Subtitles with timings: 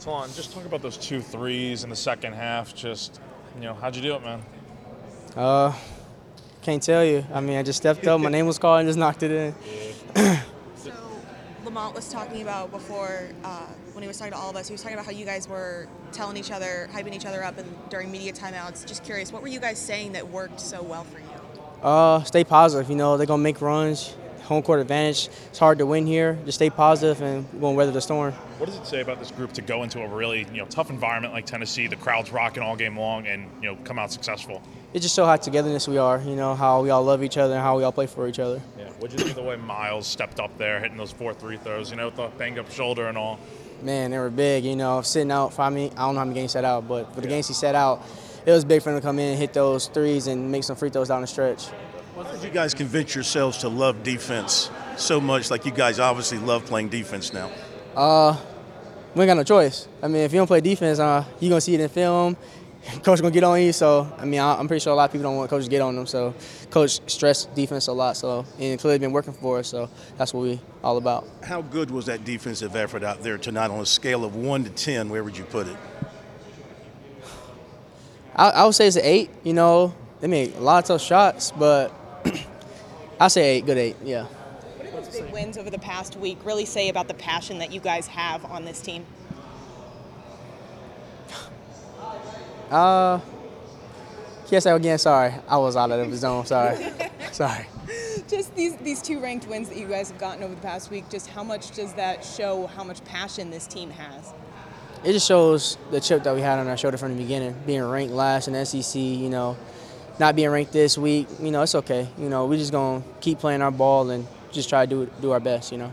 [0.00, 2.74] Ta'lon, just talk about those two threes in the second half.
[2.74, 3.20] Just,
[3.56, 4.42] you know, how'd you do it, man?
[5.36, 5.72] Uh,
[6.62, 7.24] can't tell you.
[7.32, 8.20] I mean, I just stepped up.
[8.20, 9.54] My name was called and just knocked it in.
[10.76, 10.92] So
[11.64, 14.68] Lamont was talking about before uh, when he was talking to all of us.
[14.68, 17.58] He was talking about how you guys were telling each other, hyping each other up,
[17.58, 18.86] and during media timeouts.
[18.86, 21.24] Just curious, what were you guys saying that worked so well for you?
[21.82, 22.88] Uh, stay positive.
[22.88, 24.14] You know, they're gonna make runs.
[24.48, 25.28] Home court advantage.
[25.50, 26.38] It's hard to win here.
[26.46, 28.32] Just stay positive, and we're gonna weather the storm.
[28.56, 30.88] What does it say about this group to go into a really, you know, tough
[30.88, 34.62] environment like Tennessee, the crowd's rocking all game long, and you know, come out successful?
[34.94, 36.18] It just shows how togetherness we are.
[36.22, 38.38] You know, how we all love each other and how we all play for each
[38.38, 38.62] other.
[38.78, 38.88] Yeah.
[39.00, 41.90] What'd you think of the way Myles stepped up there, hitting those four three throws?
[41.90, 43.38] You know, with the banged up shoulder and all.
[43.82, 44.64] Man, they were big.
[44.64, 46.64] You know, sitting out for I mean, I don't know how many games he set
[46.64, 48.02] out, but for the games he set out,
[48.46, 50.74] it was big for him to come in and hit those threes and make some
[50.74, 51.66] free throws down the stretch.
[52.18, 55.52] How did you guys convince yourselves to love defense so much?
[55.52, 57.48] Like you guys obviously love playing defense now.
[57.94, 58.36] Uh,
[59.14, 59.86] we ain't got no choice.
[60.02, 62.36] I mean, if you don't play defense, uh, you gonna see it in film.
[63.04, 63.72] Coach gonna get on you.
[63.72, 65.70] So I mean, I- I'm pretty sure a lot of people don't want coach to
[65.70, 66.06] get on them.
[66.06, 66.34] So
[66.70, 68.16] coach stressed defense a lot.
[68.16, 69.68] So and it's clearly been working for us.
[69.68, 71.24] So that's what we all about.
[71.44, 74.70] How good was that defensive effort out there tonight on a scale of one to
[74.70, 75.08] ten?
[75.08, 75.76] Where would you put it?
[78.34, 79.30] I, I would say it's an eight.
[79.44, 81.92] You know, they made a lot of tough shots, but
[83.20, 83.96] I say eight, good eight.
[84.04, 84.24] Yeah.
[84.24, 87.72] What did those big wins over the past week really say about the passion that
[87.72, 89.04] you guys have on this team?
[92.70, 93.20] Uh,
[94.50, 94.98] yes, again.
[94.98, 96.44] Sorry, I was out of the zone.
[96.46, 96.76] Sorry,
[97.32, 97.66] sorry.
[98.28, 101.08] Just these these two ranked wins that you guys have gotten over the past week.
[101.08, 104.32] Just how much does that show how much passion this team has?
[105.02, 107.56] It just shows the chip that we had on our shoulder from the beginning.
[107.66, 109.56] Being ranked last in SEC, you know,
[110.18, 112.08] not being ranked this week, you know, it's okay.
[112.18, 115.30] You know, we're just gonna keep playing our ball and just try to do do
[115.32, 115.72] our best.
[115.72, 115.92] You know.